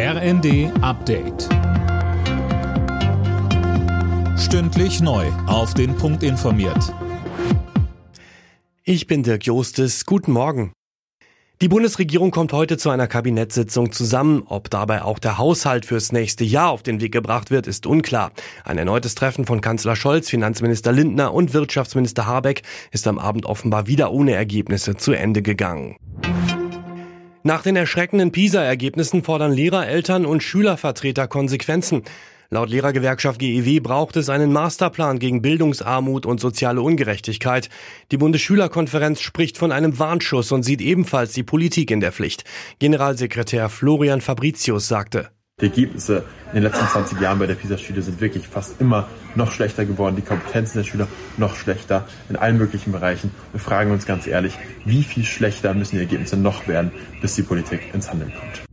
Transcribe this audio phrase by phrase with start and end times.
[0.00, 1.48] RND Update.
[4.38, 5.26] Stündlich neu.
[5.48, 6.94] Auf den Punkt informiert.
[8.84, 10.06] Ich bin Dirk Jostes.
[10.06, 10.72] Guten Morgen.
[11.60, 14.44] Die Bundesregierung kommt heute zu einer Kabinettssitzung zusammen.
[14.46, 18.30] Ob dabei auch der Haushalt fürs nächste Jahr auf den Weg gebracht wird, ist unklar.
[18.64, 22.62] Ein erneutes Treffen von Kanzler Scholz, Finanzminister Lindner und Wirtschaftsminister Habeck
[22.92, 25.96] ist am Abend offenbar wieder ohne Ergebnisse zu Ende gegangen.
[27.44, 32.02] Nach den erschreckenden PISA-Ergebnissen fordern Lehrer, Eltern und Schülervertreter Konsequenzen.
[32.50, 37.68] Laut Lehrergewerkschaft GEW braucht es einen Masterplan gegen Bildungsarmut und soziale Ungerechtigkeit.
[38.10, 42.44] Die Bundesschülerkonferenz spricht von einem Warnschuss und sieht ebenfalls die Politik in der Pflicht.
[42.78, 45.28] Generalsekretär Florian Fabricius sagte.
[45.60, 49.50] Die Ergebnisse in den letzten 20 Jahren bei der PISA-Studie sind wirklich fast immer noch
[49.50, 50.14] schlechter geworden.
[50.14, 53.32] Die Kompetenzen der Schüler noch schlechter in allen möglichen Bereichen.
[53.50, 57.42] Wir fragen uns ganz ehrlich, wie viel schlechter müssen die Ergebnisse noch werden, bis die
[57.42, 58.68] Politik ins Handeln kommt.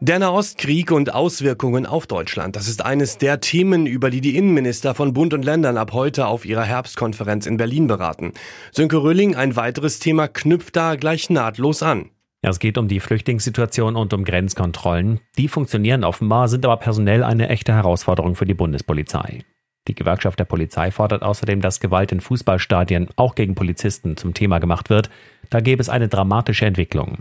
[0.00, 4.94] Der Nahostkrieg und Auswirkungen auf Deutschland, das ist eines der Themen, über die die Innenminister
[4.94, 8.32] von Bund und Ländern ab heute auf ihrer Herbstkonferenz in Berlin beraten.
[8.70, 12.10] Sönke Röhling, ein weiteres Thema knüpft da gleich nahtlos an.
[12.48, 15.20] Es geht um die Flüchtlingssituation und um Grenzkontrollen.
[15.36, 19.44] Die funktionieren offenbar, sind aber personell eine echte Herausforderung für die Bundespolizei.
[19.86, 24.58] Die Gewerkschaft der Polizei fordert außerdem, dass Gewalt in Fußballstadien auch gegen Polizisten zum Thema
[24.58, 25.10] gemacht wird.
[25.50, 27.18] Da gäbe es eine dramatische Entwicklung.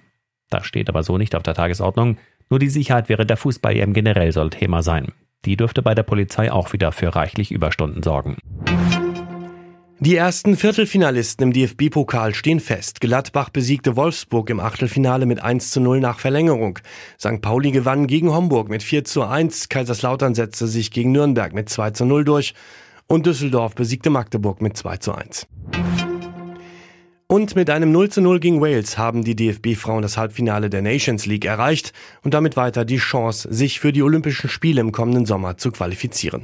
[0.49, 2.17] Das steht aber so nicht auf der Tagesordnung.
[2.49, 5.11] Nur die Sicherheit während der Fußball-EM generell soll Thema sein.
[5.45, 8.37] Die dürfte bei der Polizei auch wieder für reichlich Überstunden sorgen.
[9.99, 13.01] Die ersten Viertelfinalisten im DFB-Pokal stehen fest.
[13.01, 16.77] Gladbach besiegte Wolfsburg im Achtelfinale mit 1 zu 0 nach Verlängerung.
[17.19, 17.41] St.
[17.41, 19.69] Pauli gewann gegen Homburg mit 4 zu 1.
[19.69, 22.53] Kaiserslautern setzte sich gegen Nürnberg mit 2 zu 0 durch.
[23.07, 25.47] Und Düsseldorf besiegte Magdeburg mit 2 zu 1.
[27.25, 31.25] Und mit einem 0 zu 0 gegen Wales haben die DFB-Frauen das Halbfinale der Nations
[31.25, 35.57] League erreicht und damit weiter die Chance, sich für die Olympischen Spiele im kommenden Sommer
[35.57, 36.43] zu qualifizieren.